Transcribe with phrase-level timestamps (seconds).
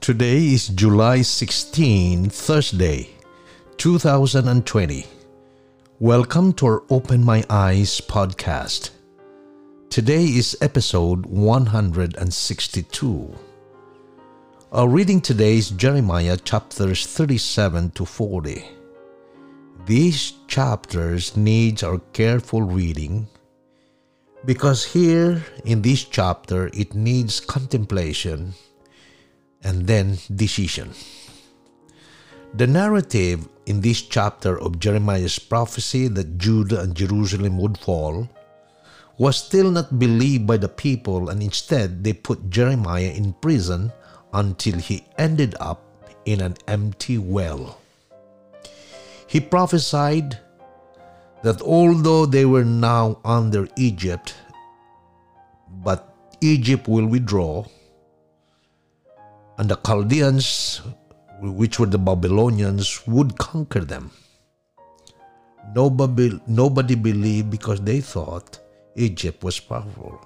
[0.00, 3.10] Today is July 16, Thursday,
[3.76, 5.06] 2020.
[5.98, 8.92] Welcome to our Open My Eyes podcast.
[9.90, 13.38] Today is episode 162.
[14.72, 18.64] Our reading today is Jeremiah chapters 37 to 40.
[19.84, 23.28] These chapters need our careful reading
[24.46, 28.54] because here in this chapter it needs contemplation
[29.62, 30.90] and then decision.
[32.54, 38.28] The narrative in this chapter of Jeremiah's prophecy that Judah and Jerusalem would fall
[39.18, 43.92] was still not believed by the people, and instead they put Jeremiah in prison
[44.32, 45.84] until he ended up
[46.24, 47.78] in an empty well.
[49.26, 50.38] He prophesied
[51.42, 54.34] that although they were now under Egypt,
[55.84, 57.64] but Egypt will withdraw,
[59.60, 60.80] and the Chaldeans,
[61.42, 64.10] which were the Babylonians, would conquer them.
[65.76, 68.58] Nobody, nobody believed because they thought
[68.96, 70.18] Egypt was powerful.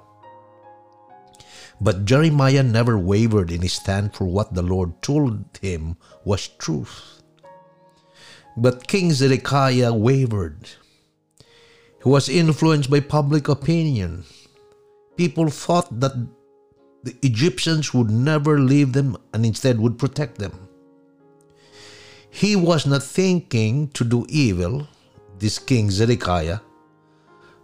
[1.80, 7.20] But Jeremiah never wavered in his stand for what the Lord told him was truth.
[8.56, 10.70] But King Zedekiah wavered.
[12.00, 14.22] He was influenced by public opinion.
[15.16, 16.14] People thought that
[17.04, 20.68] the Egyptians would never leave them and instead would protect them.
[22.30, 24.88] He was not thinking to do evil,
[25.38, 26.60] this king Zedekiah,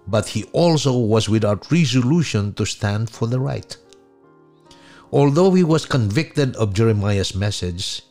[0.06, 3.77] but he also was without resolution to stand for the right.
[5.11, 8.02] Although he was convicted of Jeremiah's message,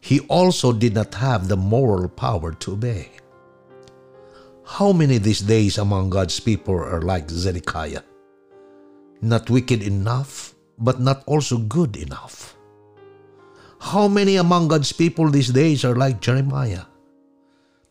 [0.00, 3.10] he also did not have the moral power to obey.
[4.64, 8.02] How many these days among God's people are like Zedekiah?
[9.22, 12.56] Not wicked enough, but not also good enough.
[13.80, 16.84] How many among God's people these days are like Jeremiah?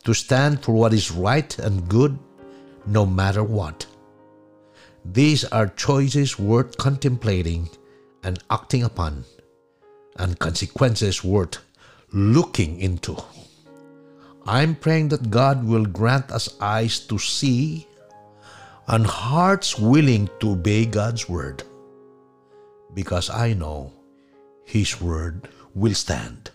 [0.03, 2.17] To stand for what is right and good
[2.85, 3.85] no matter what.
[5.03, 7.69] These are choices worth contemplating
[8.23, 9.25] and acting upon,
[10.17, 11.59] and consequences worth
[12.11, 13.17] looking into.
[14.47, 17.87] I'm praying that God will grant us eyes to see
[18.87, 21.63] and hearts willing to obey God's word
[22.93, 23.93] because I know
[24.63, 26.51] His word will stand.